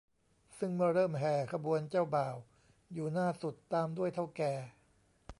[0.59, 2.35] ซึ่งเมื่อเริ่มแห่ ขบวนเจ้าบ่าว
[2.93, 4.53] อยู่หน้าสุด ตามด้วยเถ้าแก่